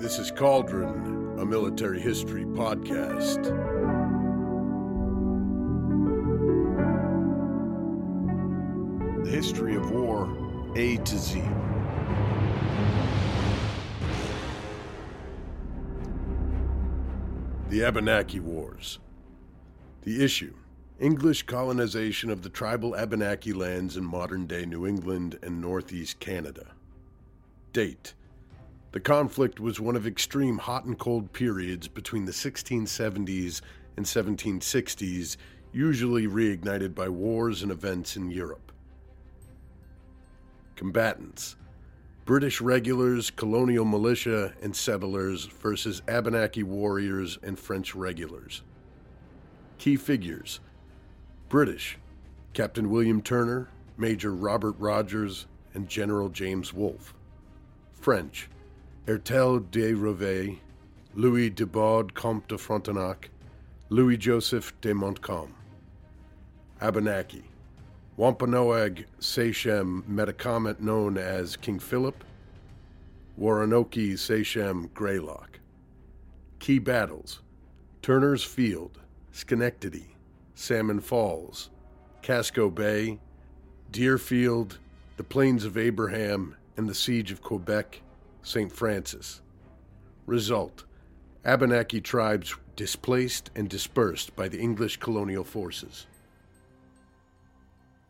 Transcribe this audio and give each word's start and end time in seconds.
This 0.00 0.18
is 0.18 0.32
Cauldron, 0.32 1.38
a 1.38 1.46
military 1.46 2.00
history 2.00 2.44
podcast. 2.44 3.44
The 9.24 9.30
history 9.30 9.76
of 9.76 9.92
war, 9.92 10.36
A 10.74 10.96
to 10.96 11.16
Z. 11.16 11.40
The 17.68 17.84
Abenaki 17.84 18.40
Wars. 18.40 18.98
The 20.02 20.24
issue 20.24 20.54
English 20.98 21.44
colonization 21.44 22.30
of 22.30 22.42
the 22.42 22.50
tribal 22.50 22.96
Abenaki 22.96 23.52
lands 23.52 23.96
in 23.96 24.04
modern 24.04 24.46
day 24.46 24.66
New 24.66 24.88
England 24.88 25.38
and 25.40 25.60
northeast 25.60 26.18
Canada. 26.18 26.72
Date 27.72 28.14
The 28.94 29.00
conflict 29.00 29.58
was 29.58 29.80
one 29.80 29.96
of 29.96 30.06
extreme 30.06 30.56
hot 30.56 30.84
and 30.84 30.96
cold 30.96 31.32
periods 31.32 31.88
between 31.88 32.26
the 32.26 32.30
1670s 32.30 33.60
and 33.96 34.06
1760s, 34.06 35.36
usually 35.72 36.28
reignited 36.28 36.94
by 36.94 37.08
wars 37.08 37.64
and 37.64 37.72
events 37.72 38.14
in 38.14 38.30
Europe. 38.30 38.70
Combatants 40.76 41.56
British 42.24 42.60
regulars, 42.60 43.32
colonial 43.32 43.84
militia, 43.84 44.54
and 44.62 44.76
settlers 44.76 45.46
versus 45.46 46.00
Abenaki 46.06 46.62
warriors 46.62 47.36
and 47.42 47.58
French 47.58 47.96
regulars. 47.96 48.62
Key 49.78 49.96
figures 49.96 50.60
British 51.48 51.98
Captain 52.52 52.88
William 52.88 53.20
Turner, 53.20 53.70
Major 53.98 54.32
Robert 54.32 54.76
Rogers, 54.78 55.46
and 55.74 55.88
General 55.88 56.28
James 56.28 56.72
Wolfe. 56.72 57.12
French 57.92 58.48
Hertel 59.06 59.58
de 59.58 59.92
Rouvay, 59.92 60.58
Louis 61.14 61.50
de 61.50 61.66
Buade, 61.66 62.14
Comte 62.14 62.48
de 62.48 62.56
Frontenac, 62.56 63.28
Louis 63.90 64.16
Joseph 64.16 64.72
de 64.80 64.94
Montcalm. 64.94 65.54
Abenaki 66.80 67.44
Wampanoag 68.16 69.04
Sachem 69.18 70.02
Metacomet 70.08 70.80
known 70.80 71.18
as 71.18 71.54
King 71.56 71.78
Philip, 71.78 72.24
Waranoki 73.38 74.18
Sachem 74.18 74.88
Greylock. 74.94 75.60
Key 76.58 76.78
battles 76.78 77.40
Turner's 78.00 78.42
Field, 78.42 79.00
Schenectady, 79.32 80.16
Salmon 80.54 81.00
Falls, 81.00 81.68
Casco 82.22 82.70
Bay, 82.70 83.20
Deerfield, 83.90 84.78
the 85.18 85.24
Plains 85.24 85.66
of 85.66 85.76
Abraham, 85.76 86.56
and 86.78 86.88
the 86.88 86.94
Siege 86.94 87.30
of 87.30 87.42
Quebec, 87.42 88.00
St. 88.44 88.70
Francis. 88.70 89.40
Result 90.26 90.84
Abenaki 91.46 92.00
tribes 92.00 92.54
displaced 92.76 93.50
and 93.56 93.68
dispersed 93.68 94.36
by 94.36 94.48
the 94.48 94.60
English 94.60 94.98
colonial 94.98 95.44
forces. 95.44 96.06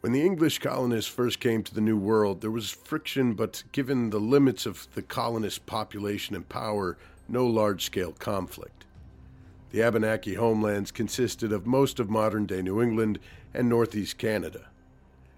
When 0.01 0.13
the 0.13 0.23
English 0.23 0.59
colonists 0.59 1.11
first 1.11 1.39
came 1.39 1.63
to 1.63 1.75
the 1.75 1.81
New 1.81 1.97
World, 1.97 2.41
there 2.41 2.51
was 2.51 2.71
friction, 2.71 3.35
but 3.35 3.63
given 3.71 4.11
the 4.11 4.19
limits 4.19 4.67
of 4.67 4.89
the 4.95 5.03
colonist 5.03 5.67
population 5.67 6.35
and 6.35 6.49
power, 6.49 6.99
no 7.29 7.47
large 7.47 7.85
scale 7.85 8.13
conflict. 8.13 8.85
The 9.71 9.83
Abenaki 9.83 10.35
homelands 10.35 10.91
consisted 10.91 11.53
of 11.53 11.65
most 11.65 12.01
of 12.01 12.11
modern 12.11 12.45
day 12.47 12.61
New 12.61 12.83
England 12.83 13.21
and 13.55 13.69
northeast 13.69 14.19
Canada. 14.19 14.69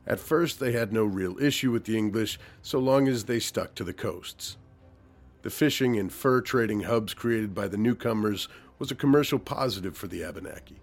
At 0.06 0.20
first, 0.20 0.58
they 0.58 0.72
had 0.72 0.92
no 0.92 1.04
real 1.04 1.38
issue 1.38 1.70
with 1.70 1.84
the 1.84 1.98
English 1.98 2.38
so 2.62 2.78
long 2.78 3.08
as 3.08 3.24
they 3.24 3.40
stuck 3.40 3.74
to 3.74 3.84
the 3.84 3.92
coasts. 3.92 4.56
The 5.46 5.50
fishing 5.50 5.96
and 5.96 6.12
fur 6.12 6.40
trading 6.40 6.80
hubs 6.80 7.14
created 7.14 7.54
by 7.54 7.68
the 7.68 7.76
newcomers 7.76 8.48
was 8.80 8.90
a 8.90 8.96
commercial 8.96 9.38
positive 9.38 9.96
for 9.96 10.08
the 10.08 10.24
Abenaki. 10.24 10.80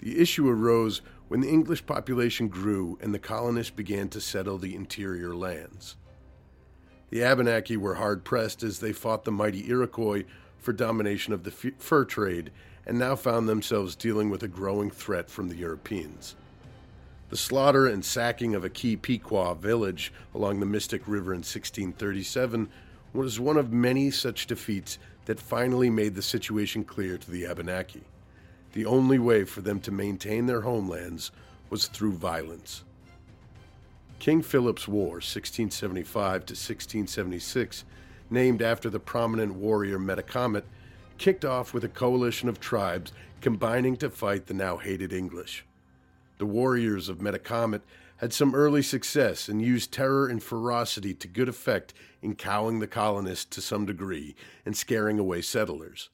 The 0.00 0.18
issue 0.18 0.48
arose 0.48 1.00
when 1.28 1.42
the 1.42 1.48
English 1.48 1.86
population 1.86 2.48
grew 2.48 2.98
and 3.00 3.14
the 3.14 3.20
colonists 3.20 3.70
began 3.70 4.08
to 4.08 4.20
settle 4.20 4.58
the 4.58 4.74
interior 4.74 5.32
lands. 5.32 5.94
The 7.10 7.22
Abenaki 7.22 7.76
were 7.76 7.94
hard 7.94 8.24
pressed 8.24 8.64
as 8.64 8.80
they 8.80 8.92
fought 8.92 9.22
the 9.22 9.30
mighty 9.30 9.70
Iroquois 9.70 10.24
for 10.58 10.72
domination 10.72 11.32
of 11.32 11.44
the 11.44 11.52
fur 11.52 12.04
trade 12.04 12.50
and 12.84 12.98
now 12.98 13.14
found 13.14 13.48
themselves 13.48 13.94
dealing 13.94 14.28
with 14.28 14.42
a 14.42 14.48
growing 14.48 14.90
threat 14.90 15.30
from 15.30 15.48
the 15.48 15.56
Europeans. 15.56 16.34
The 17.28 17.36
slaughter 17.36 17.86
and 17.86 18.04
sacking 18.04 18.56
of 18.56 18.64
a 18.64 18.68
key 18.68 18.96
Pequot 18.96 19.54
village 19.54 20.12
along 20.34 20.58
the 20.58 20.66
Mystic 20.66 21.02
River 21.06 21.32
in 21.32 21.42
1637 21.42 22.68
was 23.12 23.38
one 23.38 23.56
of 23.56 23.72
many 23.72 24.10
such 24.10 24.46
defeats 24.46 24.98
that 25.26 25.40
finally 25.40 25.90
made 25.90 26.14
the 26.14 26.22
situation 26.22 26.84
clear 26.84 27.18
to 27.18 27.30
the 27.30 27.46
Abenaki. 27.46 28.02
The 28.72 28.86
only 28.86 29.18
way 29.18 29.44
for 29.44 29.60
them 29.60 29.80
to 29.80 29.90
maintain 29.90 30.46
their 30.46 30.62
homelands 30.62 31.30
was 31.68 31.88
through 31.88 32.12
violence. 32.12 32.84
King 34.18 34.42
Philip's 34.42 34.86
War, 34.88 35.14
1675 35.14 36.46
to 36.46 36.52
1676, 36.52 37.84
named 38.30 38.62
after 38.62 38.88
the 38.88 39.00
prominent 39.00 39.54
warrior 39.54 39.98
Metacomet, 39.98 40.64
kicked 41.18 41.44
off 41.44 41.74
with 41.74 41.84
a 41.84 41.88
coalition 41.88 42.48
of 42.48 42.60
tribes 42.60 43.12
combining 43.40 43.96
to 43.96 44.08
fight 44.08 44.46
the 44.46 44.54
now 44.54 44.76
hated 44.76 45.12
English. 45.12 45.64
The 46.42 46.46
warriors 46.46 47.08
of 47.08 47.18
Metacomet 47.18 47.82
had 48.16 48.32
some 48.32 48.52
early 48.52 48.82
success 48.82 49.48
and 49.48 49.62
used 49.62 49.92
terror 49.92 50.26
and 50.26 50.42
ferocity 50.42 51.14
to 51.14 51.28
good 51.28 51.48
effect 51.48 51.94
in 52.20 52.34
cowing 52.34 52.80
the 52.80 52.88
colonists 52.88 53.44
to 53.44 53.60
some 53.60 53.86
degree 53.86 54.34
and 54.66 54.76
scaring 54.76 55.20
away 55.20 55.40
settlers 55.42 56.10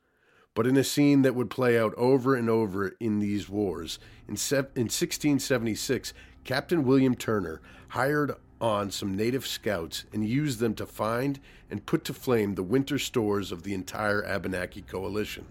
but 0.55 0.67
in 0.67 0.77
a 0.77 0.85
scene 0.85 1.23
that 1.23 1.35
would 1.35 1.49
play 1.49 1.79
out 1.79 1.95
over 1.95 2.35
and 2.35 2.51
over 2.51 2.89
in 3.01 3.21
these 3.21 3.49
wars. 3.49 3.99
In, 4.29 4.37
se- 4.37 4.69
in 4.77 4.91
1676, 4.91 6.13
Captain 6.45 6.85
William 6.85 7.15
Turner 7.15 7.63
hired 7.89 8.33
on 8.61 8.91
some 8.91 9.17
native 9.17 9.47
scouts 9.47 10.05
and 10.13 10.29
used 10.29 10.59
them 10.59 10.75
to 10.75 10.85
find 10.85 11.41
and 11.71 11.87
put 11.87 12.05
to 12.05 12.13
flame 12.13 12.55
the 12.55 12.63
winter 12.63 12.99
stores 12.99 13.51
of 13.51 13.63
the 13.63 13.73
entire 13.73 14.23
Abenaki 14.23 14.83
coalition. 14.83 15.47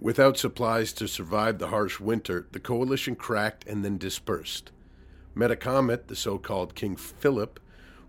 Without 0.00 0.36
supplies 0.36 0.92
to 0.94 1.08
survive 1.08 1.58
the 1.58 1.68
harsh 1.68 2.00
winter, 2.00 2.46
the 2.52 2.60
coalition 2.60 3.16
cracked 3.16 3.66
and 3.66 3.84
then 3.84 3.96
dispersed. 3.96 4.70
Metacomet, 5.34 6.08
the 6.08 6.16
so 6.16 6.38
called 6.38 6.74
King 6.74 6.96
Philip, 6.96 7.58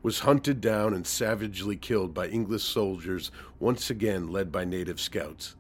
was 0.03 0.19
hunted 0.19 0.62
down 0.62 0.94
and 0.94 1.07
savagely 1.07 1.75
killed 1.75 2.13
by 2.13 2.28
English 2.28 2.63
soldiers, 2.63 3.31
once 3.59 3.90
again 3.90 4.28
led 4.28 4.51
by 4.51 4.63
native 4.63 5.00
scouts. 5.00 5.56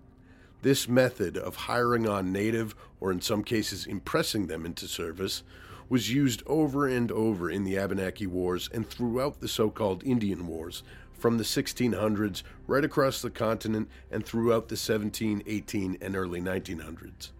This 0.61 0.87
method 0.87 1.37
of 1.37 1.55
hiring 1.55 2.07
on 2.07 2.31
native, 2.31 2.75
or 2.99 3.11
in 3.11 3.21
some 3.21 3.43
cases 3.43 3.85
impressing 3.85 4.47
them 4.47 4.65
into 4.65 4.87
service, 4.87 5.43
was 5.89 6.11
used 6.11 6.43
over 6.47 6.87
and 6.87 7.11
over 7.11 7.49
in 7.49 7.63
the 7.63 7.77
Abenaki 7.77 8.27
Wars 8.27 8.69
and 8.73 8.87
throughout 8.87 9.39
the 9.39 9.47
so 9.47 9.69
called 9.69 10.03
Indian 10.03 10.47
Wars 10.47 10.83
from 11.17 11.37
the 11.37 11.43
1600s 11.43 12.43
right 12.67 12.83
across 12.83 13.21
the 13.21 13.29
continent 13.29 13.89
and 14.11 14.25
throughout 14.25 14.67
the 14.67 14.77
17, 14.77 15.43
18, 15.45 15.97
and 16.01 16.15
early 16.15 16.41
1900s. 16.41 17.31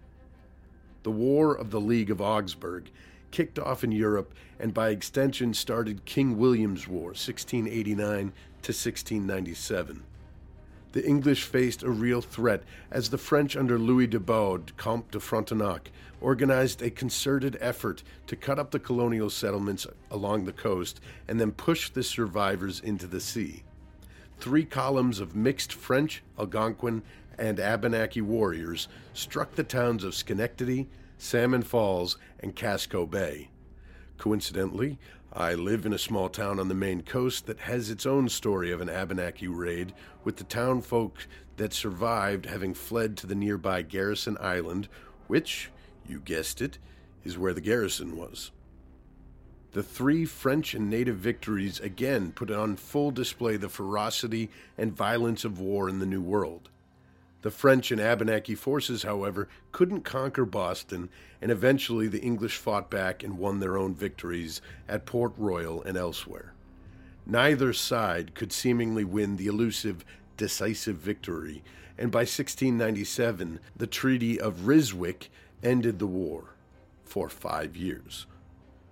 The 1.02 1.10
War 1.10 1.54
of 1.54 1.70
the 1.70 1.80
League 1.80 2.10
of 2.10 2.20
Augsburg 2.20 2.90
kicked 3.30 3.58
off 3.58 3.84
in 3.84 3.92
Europe 3.92 4.34
and 4.58 4.74
by 4.74 4.90
extension 4.90 5.54
started 5.54 6.04
King 6.04 6.38
William's 6.38 6.88
War, 6.88 7.08
1689 7.08 8.32
to 8.62 8.72
1697 8.72 10.02
the 10.96 11.06
English 11.06 11.42
faced 11.42 11.82
a 11.82 11.90
real 11.90 12.22
threat 12.22 12.62
as 12.90 13.10
the 13.10 13.18
French 13.18 13.54
under 13.54 13.78
Louis 13.78 14.06
de 14.06 14.18
Buade, 14.18 14.74
Comte 14.78 15.10
de 15.10 15.20
Frontenac, 15.20 15.90
organized 16.22 16.80
a 16.80 16.88
concerted 16.88 17.54
effort 17.60 18.02
to 18.26 18.34
cut 18.34 18.58
up 18.58 18.70
the 18.70 18.78
colonial 18.78 19.28
settlements 19.28 19.86
along 20.10 20.46
the 20.46 20.54
coast 20.54 20.98
and 21.28 21.38
then 21.38 21.52
push 21.52 21.90
the 21.90 22.02
survivors 22.02 22.80
into 22.80 23.06
the 23.06 23.20
sea. 23.20 23.62
Three 24.40 24.64
columns 24.64 25.20
of 25.20 25.36
mixed 25.36 25.70
French, 25.70 26.22
Algonquin, 26.38 27.02
and 27.36 27.60
Abenaki 27.60 28.22
warriors 28.22 28.88
struck 29.12 29.54
the 29.54 29.64
towns 29.64 30.02
of 30.02 30.14
Schenectady, 30.14 30.88
Salmon 31.18 31.60
Falls, 31.60 32.16
and 32.40 32.56
Casco 32.56 33.04
Bay. 33.04 33.50
Coincidentally, 34.16 34.98
I 35.38 35.52
live 35.52 35.84
in 35.84 35.92
a 35.92 35.98
small 35.98 36.30
town 36.30 36.58
on 36.58 36.68
the 36.68 36.74
Maine 36.74 37.02
coast 37.02 37.44
that 37.44 37.58
has 37.60 37.90
its 37.90 38.06
own 38.06 38.30
story 38.30 38.72
of 38.72 38.80
an 38.80 38.88
Abenaki 38.88 39.48
raid, 39.48 39.92
with 40.24 40.36
the 40.36 40.44
town 40.44 40.80
folk 40.80 41.28
that 41.58 41.74
survived 41.74 42.46
having 42.46 42.72
fled 42.72 43.18
to 43.18 43.26
the 43.26 43.34
nearby 43.34 43.82
Garrison 43.82 44.38
Island, 44.40 44.88
which, 45.26 45.70
you 46.08 46.20
guessed 46.20 46.62
it, 46.62 46.78
is 47.22 47.36
where 47.36 47.52
the 47.52 47.60
garrison 47.60 48.16
was. 48.16 48.50
The 49.72 49.82
three 49.82 50.24
French 50.24 50.72
and 50.72 50.88
native 50.88 51.16
victories 51.16 51.80
again 51.80 52.32
put 52.32 52.50
on 52.50 52.76
full 52.76 53.10
display 53.10 53.58
the 53.58 53.68
ferocity 53.68 54.48
and 54.78 54.96
violence 54.96 55.44
of 55.44 55.60
war 55.60 55.90
in 55.90 55.98
the 55.98 56.06
New 56.06 56.22
World. 56.22 56.70
The 57.46 57.52
French 57.52 57.92
and 57.92 58.00
Abenaki 58.00 58.56
forces, 58.56 59.04
however, 59.04 59.48
couldn't 59.70 60.00
conquer 60.00 60.44
Boston, 60.44 61.08
and 61.40 61.52
eventually 61.52 62.08
the 62.08 62.18
English 62.18 62.56
fought 62.56 62.90
back 62.90 63.22
and 63.22 63.38
won 63.38 63.60
their 63.60 63.78
own 63.78 63.94
victories 63.94 64.60
at 64.88 65.06
Port 65.06 65.32
Royal 65.36 65.80
and 65.84 65.96
elsewhere. 65.96 66.54
Neither 67.24 67.72
side 67.72 68.34
could 68.34 68.52
seemingly 68.52 69.04
win 69.04 69.36
the 69.36 69.46
elusive 69.46 70.04
decisive 70.36 70.96
victory, 70.96 71.62
and 71.96 72.10
by 72.10 72.22
1697, 72.22 73.60
the 73.76 73.86
Treaty 73.86 74.40
of 74.40 74.66
Ryswick 74.66 75.28
ended 75.62 76.00
the 76.00 76.06
war 76.08 76.56
for 77.04 77.28
five 77.28 77.76
years. 77.76 78.26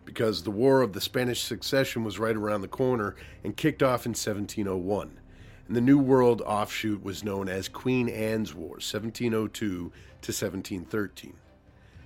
Because 0.04 0.44
the 0.44 0.52
War 0.52 0.80
of 0.80 0.92
the 0.92 1.00
Spanish 1.00 1.42
Succession 1.42 2.04
was 2.04 2.20
right 2.20 2.36
around 2.36 2.60
the 2.60 2.68
corner 2.68 3.16
and 3.42 3.56
kicked 3.56 3.82
off 3.82 4.06
in 4.06 4.10
1701. 4.10 5.18
And 5.66 5.76
the 5.76 5.80
New 5.80 5.98
World 5.98 6.42
offshoot 6.42 7.02
was 7.02 7.24
known 7.24 7.48
as 7.48 7.68
Queen 7.68 8.08
Anne's 8.08 8.54
War, 8.54 8.76
1702 8.76 9.58
to 9.58 9.88
1713. 9.88 11.34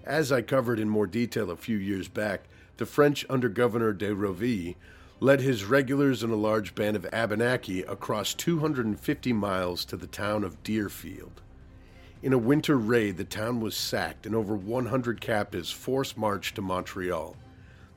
As 0.05 0.31
I 0.31 0.43
covered 0.43 0.79
in 0.79 0.89
more 0.89 1.07
detail 1.07 1.51
a 1.51 1.57
few 1.57 1.77
years 1.77 2.09
back, 2.09 2.45
the 2.77 2.87
French 2.87 3.27
under 3.29 3.49
Governor 3.49 3.93
de 3.93 4.15
Rouville 4.15 4.75
led 5.21 5.41
his 5.41 5.65
regulars 5.65 6.23
and 6.23 6.33
a 6.33 6.37
large 6.37 6.75
band 6.75 6.97
of 6.97 7.07
Abenaki 7.13 7.83
across 7.83 8.35
250 8.35 9.33
miles 9.33 9.85
to 9.85 9.97
the 9.97 10.07
town 10.07 10.45
of 10.45 10.63
Deerfield. 10.63 11.43
In 12.23 12.33
a 12.33 12.39
winter 12.39 12.77
raid, 12.77 13.17
the 13.17 13.25
town 13.25 13.61
was 13.61 13.77
sacked 13.77 14.27
and 14.27 14.35
over 14.35 14.55
100 14.55 15.21
captives 15.21 15.71
force 15.71 16.17
marched 16.17 16.55
to 16.55 16.63
Montreal. 16.63 17.37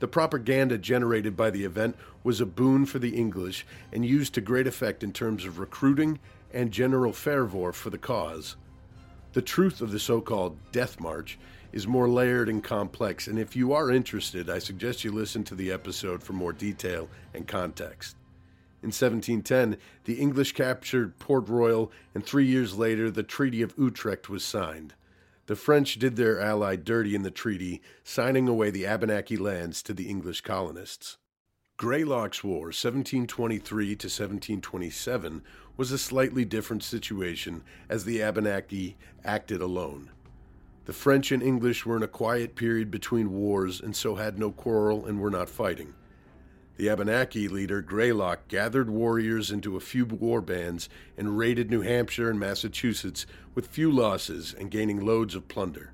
The 0.01 0.07
propaganda 0.07 0.80
generated 0.80 1.38
by 1.38 1.51
the 1.51 1.63
event 1.63 1.95
was 2.24 2.42
a 2.42 2.45
boon 2.48 2.88
for 2.88 2.98
the 2.98 3.15
English 3.15 3.68
and 3.94 4.03
used 4.03 4.33
to 4.33 4.42
great 4.42 4.65
effect 4.65 5.03
in 5.03 5.13
terms 5.13 5.45
of 5.45 5.59
recruiting 5.59 6.19
and 6.51 6.71
general 6.71 7.13
fervor 7.13 7.71
for 7.71 7.92
the 7.92 8.00
cause. 8.00 8.56
The 9.33 9.44
truth 9.44 9.80
of 9.80 9.92
the 9.92 10.00
so 10.00 10.19
called 10.19 10.57
Death 10.71 11.00
March 11.00 11.38
is 11.71 11.86
more 11.86 12.09
layered 12.09 12.50
and 12.50 12.63
complex, 12.63 13.27
and 13.27 13.38
if 13.38 13.56
you 13.56 13.74
are 13.74 13.92
interested, 13.92 14.50
I 14.50 14.57
suggest 14.57 15.03
you 15.03 15.12
listen 15.12 15.44
to 15.44 15.56
the 15.56 15.71
episode 15.71 16.24
for 16.24 16.33
more 16.33 16.51
detail 16.51 17.07
and 17.36 17.48
context. 17.48 18.15
In 18.81 18.88
1710, 18.88 19.77
the 20.06 20.15
English 20.15 20.53
captured 20.53 21.19
Port 21.19 21.48
Royal, 21.48 21.92
and 22.15 22.25
three 22.25 22.48
years 22.48 22.75
later, 22.75 23.12
the 23.12 23.21
Treaty 23.21 23.62
of 23.62 23.75
Utrecht 23.77 24.30
was 24.30 24.44
signed. 24.44 24.95
The 25.48 25.56
French 25.56 25.96
did 25.96 26.16
their 26.16 26.40
ally 26.40 26.76
dirty 26.76 27.16
in 27.16 27.24
the 27.24 27.32
treaty, 27.32 27.82
signing 28.04 28.48
away 28.48 28.70
the 28.70 28.86
Abenaki 28.86 29.38
lands 29.38 29.82
to 29.84 29.94
the 29.94 30.08
English 30.08 30.42
colonists. 30.42 31.18
Greylock's 31.78 32.44
War, 32.44 32.68
1723 32.68 33.86
to 33.88 34.06
1727, 34.06 35.42
was 35.78 35.92
a 35.92 35.98
slightly 35.98 36.46
different 36.46 36.84
situation 36.84 37.64
as 37.90 38.06
the 38.06 38.22
Abenaki 38.22 38.98
acted 39.26 39.62
alone. 39.62 40.12
The 40.86 40.94
French 40.94 41.32
and 41.32 41.42
English 41.42 41.86
were 41.86 41.98
in 41.98 42.04
a 42.04 42.08
quiet 42.08 42.56
period 42.56 42.92
between 42.92 43.32
wars 43.32 43.82
and 43.82 43.96
so 43.96 44.16
had 44.16 44.38
no 44.38 44.52
quarrel 44.52 45.06
and 45.06 45.20
were 45.20 45.32
not 45.32 45.50
fighting. 45.50 45.96
The 46.81 46.89
Abenaki 46.89 47.48
leader, 47.48 47.83
Greylock, 47.83 48.48
gathered 48.48 48.89
warriors 48.89 49.51
into 49.51 49.75
a 49.75 49.80
few 49.80 50.04
war 50.04 50.42
bands 50.42 50.89
and 51.16 51.38
raided 51.38 51.69
New 51.69 51.81
Hampshire 51.81 52.31
and 52.31 52.39
Massachusetts 52.39 53.28
with 53.54 53.68
few 53.68 53.92
losses 53.92 54.56
and 54.57 54.72
gaining 54.72 55.06
loads 55.06 55.36
of 55.36 55.48
plunder. 55.48 55.94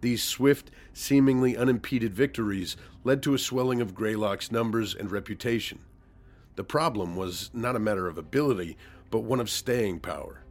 These 0.00 0.22
swift, 0.22 0.70
seemingly 0.92 1.56
unimpeded 1.56 2.14
victories 2.14 2.76
led 3.02 3.20
to 3.24 3.34
a 3.34 3.38
swelling 3.38 3.80
of 3.80 3.96
Greylock's 3.96 4.52
numbers 4.52 4.94
and 4.94 5.10
reputation. 5.10 5.80
The 6.54 6.62
problem 6.62 7.16
was 7.16 7.50
not 7.52 7.74
a 7.74 7.80
matter 7.80 8.06
of 8.06 8.16
ability, 8.16 8.76
but 9.10 9.24
one 9.24 9.40
of 9.40 9.50
staying 9.50 9.98
power. 9.98 10.44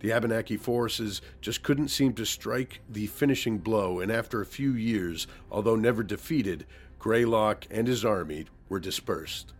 The 0.00 0.10
Abenaki 0.10 0.56
forces 0.56 1.20
just 1.42 1.62
couldn't 1.62 1.88
seem 1.88 2.14
to 2.14 2.24
strike 2.24 2.80
the 2.88 3.08
finishing 3.08 3.58
blow, 3.58 4.00
and 4.00 4.10
after 4.10 4.40
a 4.40 4.46
few 4.46 4.72
years, 4.72 5.26
although 5.50 5.76
never 5.76 6.02
defeated, 6.02 6.64
Greylock 6.98 7.66
and 7.70 7.86
his 7.86 8.06
army 8.06 8.46
were 8.68 8.80
dispersed. 8.80 9.52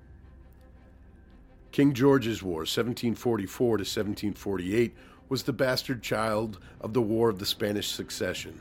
King 1.72 1.92
George's 1.92 2.42
War, 2.42 2.60
1744 2.60 3.78
to 3.78 3.82
1748, 3.82 4.96
was 5.28 5.42
the 5.42 5.52
bastard 5.52 6.02
child 6.02 6.58
of 6.80 6.94
the 6.94 7.02
War 7.02 7.28
of 7.28 7.38
the 7.38 7.46
Spanish 7.46 7.88
Succession. 7.88 8.60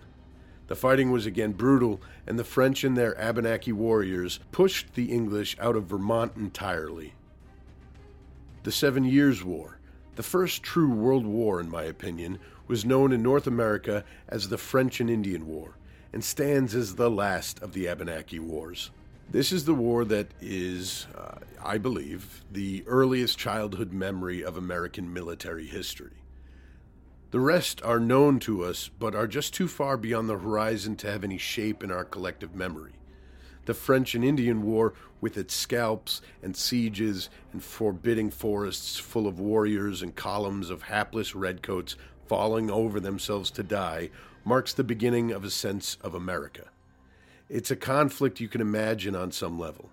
The 0.67 0.75
fighting 0.75 1.11
was 1.11 1.25
again 1.25 1.53
brutal, 1.53 2.01
and 2.25 2.37
the 2.37 2.43
French 2.43 2.83
and 2.83 2.97
their 2.97 3.17
Abenaki 3.17 3.71
warriors 3.71 4.39
pushed 4.51 4.93
the 4.93 5.11
English 5.11 5.55
out 5.59 5.77
of 5.77 5.85
Vermont 5.85 6.35
entirely. 6.35 7.13
The 8.63 8.71
Seven 8.71 9.05
Years' 9.05 9.43
War, 9.43 9.79
the 10.17 10.23
first 10.23 10.63
true 10.63 10.91
world 10.91 11.25
war 11.25 11.61
in 11.61 11.69
my 11.69 11.83
opinion, 11.83 12.37
was 12.67 12.83
known 12.83 13.13
in 13.13 13.23
North 13.23 13.47
America 13.47 14.03
as 14.27 14.49
the 14.49 14.57
French 14.57 14.99
and 14.99 15.09
Indian 15.09 15.47
War, 15.47 15.77
and 16.11 16.21
stands 16.21 16.75
as 16.75 16.95
the 16.95 17.09
last 17.09 17.61
of 17.61 17.71
the 17.71 17.87
Abenaki 17.87 18.39
Wars. 18.39 18.91
This 19.29 19.51
is 19.51 19.65
the 19.65 19.73
war 19.73 20.05
that 20.05 20.31
is, 20.39 21.05
uh, 21.13 21.39
I 21.61 21.77
believe, 21.77 22.45
the 22.49 22.85
earliest 22.87 23.37
childhood 23.37 23.91
memory 23.91 24.41
of 24.41 24.55
American 24.55 25.11
military 25.11 25.67
history. 25.67 26.23
The 27.31 27.41
rest 27.41 27.83
are 27.83 27.99
known 27.99 28.39
to 28.41 28.63
us, 28.63 28.87
but 28.87 29.15
are 29.15 29.27
just 29.27 29.53
too 29.53 29.67
far 29.67 29.97
beyond 29.97 30.29
the 30.29 30.37
horizon 30.37 30.95
to 30.97 31.11
have 31.11 31.25
any 31.25 31.37
shape 31.37 31.83
in 31.83 31.91
our 31.91 32.05
collective 32.05 32.55
memory. 32.55 32.93
The 33.65 33.73
French 33.73 34.15
and 34.15 34.23
Indian 34.23 34.61
War, 34.61 34.93
with 35.19 35.37
its 35.37 35.53
scalps 35.53 36.21
and 36.41 36.55
sieges 36.55 37.29
and 37.51 37.61
forbidding 37.61 38.31
forests 38.31 38.97
full 38.97 39.27
of 39.27 39.41
warriors 39.41 40.01
and 40.01 40.15
columns 40.15 40.69
of 40.69 40.83
hapless 40.83 41.35
redcoats 41.35 41.97
falling 42.27 42.71
over 42.71 43.01
themselves 43.01 43.51
to 43.51 43.63
die, 43.63 44.09
marks 44.45 44.71
the 44.71 44.85
beginning 44.85 45.33
of 45.33 45.43
a 45.43 45.49
sense 45.49 45.97
of 45.99 46.15
America. 46.15 46.69
It's 47.49 47.71
a 47.71 47.75
conflict 47.75 48.41
you 48.41 48.49
can 48.49 48.59
imagine 48.59 49.15
on 49.15 49.31
some 49.31 49.57
level. 49.57 49.89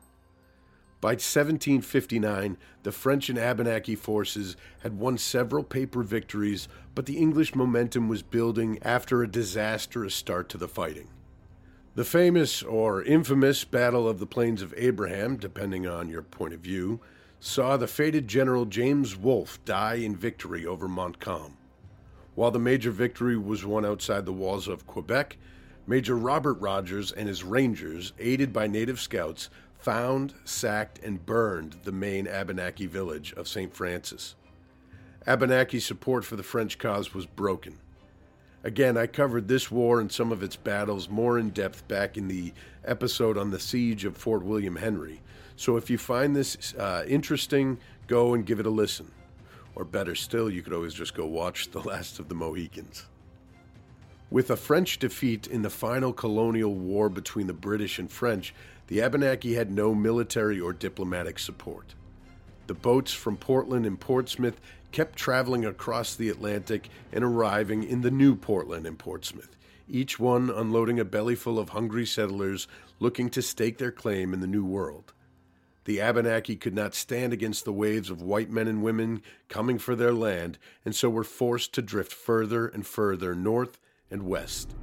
By 1.00 1.10
1759, 1.10 2.56
the 2.82 2.90
French 2.90 3.28
and 3.28 3.38
Abenaki 3.38 3.94
forces 3.94 4.56
had 4.80 4.98
won 4.98 5.18
several 5.18 5.62
paper 5.62 6.02
victories, 6.02 6.66
but 6.94 7.06
the 7.06 7.18
English 7.18 7.54
momentum 7.54 8.08
was 8.08 8.22
building 8.22 8.78
after 8.82 9.22
a 9.22 9.30
disastrous 9.30 10.14
start 10.14 10.48
to 10.48 10.58
the 10.58 10.66
fighting. 10.66 11.08
The 11.94 12.04
famous 12.04 12.62
or 12.62 13.02
infamous 13.02 13.64
Battle 13.64 14.08
of 14.08 14.18
the 14.18 14.26
Plains 14.26 14.62
of 14.62 14.74
Abraham, 14.76 15.36
depending 15.36 15.86
on 15.86 16.08
your 16.08 16.22
point 16.22 16.54
of 16.54 16.60
view, 16.60 17.00
saw 17.38 17.76
the 17.76 17.86
fated 17.86 18.26
General 18.26 18.64
James 18.64 19.14
Wolfe 19.14 19.64
die 19.64 19.96
in 19.96 20.16
victory 20.16 20.66
over 20.66 20.88
Montcalm. 20.88 21.56
While 22.34 22.50
the 22.50 22.58
major 22.58 22.90
victory 22.90 23.36
was 23.36 23.64
won 23.64 23.84
outside 23.84 24.24
the 24.24 24.32
walls 24.32 24.66
of 24.66 24.86
Quebec, 24.86 25.36
Major 25.86 26.16
Robert 26.16 26.54
Rogers 26.54 27.12
and 27.12 27.28
his 27.28 27.44
Rangers, 27.44 28.14
aided 28.18 28.52
by 28.52 28.66
native 28.66 29.00
scouts, 29.00 29.50
found, 29.78 30.32
sacked, 30.44 30.98
and 31.04 31.24
burned 31.26 31.76
the 31.84 31.92
main 31.92 32.26
Abenaki 32.26 32.86
village 32.86 33.34
of 33.34 33.46
St. 33.46 33.74
Francis. 33.74 34.34
Abenaki 35.26 35.80
support 35.80 36.24
for 36.24 36.36
the 36.36 36.42
French 36.42 36.78
cause 36.78 37.12
was 37.12 37.26
broken. 37.26 37.78
Again, 38.62 38.96
I 38.96 39.06
covered 39.06 39.46
this 39.46 39.70
war 39.70 40.00
and 40.00 40.10
some 40.10 40.32
of 40.32 40.42
its 40.42 40.56
battles 40.56 41.10
more 41.10 41.38
in 41.38 41.50
depth 41.50 41.86
back 41.86 42.16
in 42.16 42.28
the 42.28 42.54
episode 42.86 43.36
on 43.36 43.50
the 43.50 43.60
siege 43.60 44.06
of 44.06 44.16
Fort 44.16 44.42
William 44.42 44.76
Henry. 44.76 45.20
So 45.56 45.76
if 45.76 45.90
you 45.90 45.98
find 45.98 46.34
this 46.34 46.74
uh, 46.74 47.04
interesting, 47.06 47.78
go 48.06 48.32
and 48.32 48.46
give 48.46 48.60
it 48.60 48.66
a 48.66 48.70
listen. 48.70 49.10
Or 49.74 49.84
better 49.84 50.14
still, 50.14 50.48
you 50.48 50.62
could 50.62 50.72
always 50.72 50.94
just 50.94 51.14
go 51.14 51.26
watch 51.26 51.70
The 51.72 51.80
Last 51.80 52.18
of 52.18 52.30
the 52.30 52.34
Mohicans. 52.34 53.06
With 54.34 54.50
a 54.50 54.56
French 54.56 54.98
defeat 54.98 55.46
in 55.46 55.62
the 55.62 55.70
final 55.70 56.12
colonial 56.12 56.74
war 56.74 57.08
between 57.08 57.46
the 57.46 57.52
British 57.52 58.00
and 58.00 58.10
French, 58.10 58.52
the 58.88 59.00
Abenaki 59.00 59.54
had 59.54 59.70
no 59.70 59.94
military 59.94 60.58
or 60.58 60.72
diplomatic 60.72 61.38
support. 61.38 61.94
The 62.66 62.74
boats 62.74 63.12
from 63.12 63.36
Portland 63.36 63.86
and 63.86 64.00
Portsmouth 64.00 64.60
kept 64.90 65.16
traveling 65.16 65.64
across 65.64 66.16
the 66.16 66.30
Atlantic 66.30 66.88
and 67.12 67.22
arriving 67.22 67.84
in 67.84 68.00
the 68.00 68.10
new 68.10 68.34
Portland 68.34 68.88
and 68.88 68.98
Portsmouth, 68.98 69.56
each 69.88 70.18
one 70.18 70.50
unloading 70.50 70.98
a 70.98 71.04
bellyful 71.04 71.56
of 71.56 71.68
hungry 71.68 72.04
settlers 72.04 72.66
looking 72.98 73.30
to 73.30 73.40
stake 73.40 73.78
their 73.78 73.92
claim 73.92 74.34
in 74.34 74.40
the 74.40 74.48
New 74.48 74.64
World. 74.64 75.12
The 75.84 76.00
Abenaki 76.00 76.56
could 76.56 76.74
not 76.74 76.96
stand 76.96 77.32
against 77.32 77.64
the 77.64 77.72
waves 77.72 78.10
of 78.10 78.20
white 78.20 78.50
men 78.50 78.66
and 78.66 78.82
women 78.82 79.22
coming 79.48 79.78
for 79.78 79.94
their 79.94 80.12
land, 80.12 80.58
and 80.84 80.92
so 80.92 81.08
were 81.08 81.22
forced 81.22 81.72
to 81.74 81.82
drift 81.82 82.12
further 82.12 82.66
and 82.66 82.84
further 82.84 83.36
north 83.36 83.78
and 84.10 84.22
west. 84.24 84.74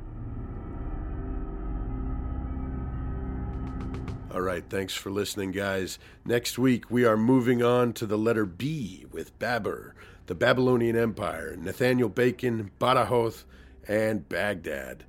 All 4.34 4.42
right, 4.42 4.64
thanks 4.70 4.94
for 4.94 5.12
listening, 5.12 5.52
guys. 5.52 6.00
Next 6.24 6.58
week, 6.58 6.90
we 6.90 7.04
are 7.04 7.18
moving 7.18 7.62
on 7.62 7.92
to 7.94 8.06
the 8.06 8.18
letter 8.18 8.46
B 8.46 9.06
with 9.12 9.38
Babur, 9.40 9.92
the 10.28 10.36
Babylonian 10.36 10.96
Empire, 10.96 11.58
Nathaniel 11.60 12.08
Bacon, 12.08 12.72
Badajoz, 12.80 13.44
and 13.90 14.28
Baghdad. 14.30 15.04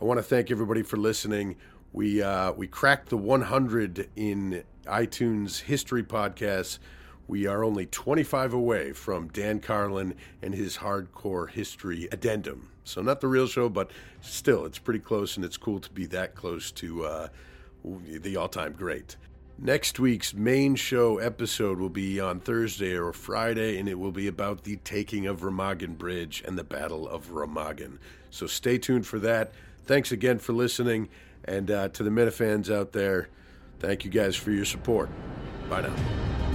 I 0.00 0.04
want 0.04 0.18
to 0.18 0.22
thank 0.22 0.52
everybody 0.52 0.84
for 0.84 0.96
listening. 0.96 1.56
We 1.92 2.22
uh, 2.22 2.52
we 2.52 2.68
cracked 2.68 3.08
the 3.08 3.16
100 3.16 4.10
in 4.14 4.62
iTunes 4.84 5.62
history 5.62 6.04
podcasts. 6.04 6.78
We 7.26 7.46
are 7.46 7.64
only 7.64 7.86
25 7.86 8.52
away 8.52 8.92
from 8.92 9.26
Dan 9.28 9.58
Carlin 9.58 10.14
and 10.40 10.54
his 10.54 10.78
hardcore 10.78 11.50
history 11.50 12.08
addendum. 12.12 12.70
So, 12.88 13.02
not 13.02 13.20
the 13.20 13.28
real 13.28 13.46
show, 13.46 13.68
but 13.68 13.90
still, 14.22 14.64
it's 14.64 14.78
pretty 14.78 15.00
close, 15.00 15.36
and 15.36 15.44
it's 15.44 15.58
cool 15.58 15.78
to 15.80 15.90
be 15.90 16.06
that 16.06 16.34
close 16.34 16.70
to 16.72 17.04
uh, 17.04 17.28
the 17.84 18.36
all 18.36 18.48
time 18.48 18.72
great. 18.72 19.16
Next 19.58 19.98
week's 20.00 20.32
main 20.32 20.74
show 20.74 21.18
episode 21.18 21.78
will 21.80 21.90
be 21.90 22.18
on 22.18 22.40
Thursday 22.40 22.96
or 22.96 23.12
Friday, 23.12 23.78
and 23.78 23.88
it 23.88 23.98
will 23.98 24.12
be 24.12 24.26
about 24.26 24.64
the 24.64 24.76
taking 24.76 25.26
of 25.26 25.40
Remagen 25.40 25.98
Bridge 25.98 26.42
and 26.46 26.56
the 26.56 26.64
Battle 26.64 27.06
of 27.06 27.30
Remagen. 27.30 27.98
So 28.30 28.46
stay 28.46 28.78
tuned 28.78 29.06
for 29.06 29.18
that. 29.18 29.52
Thanks 29.84 30.10
again 30.10 30.38
for 30.38 30.54
listening, 30.54 31.08
and 31.44 31.70
uh, 31.70 31.88
to 31.88 32.02
the 32.02 32.10
Minifans 32.10 32.74
out 32.74 32.92
there, 32.92 33.28
thank 33.80 34.04
you 34.04 34.10
guys 34.10 34.34
for 34.34 34.50
your 34.50 34.64
support. 34.64 35.10
Bye 35.68 35.82
now. 35.82 36.47